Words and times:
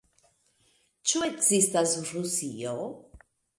Ĉu 1.11 1.21
ekzistas 1.27 1.95
Rusio? 2.09 2.75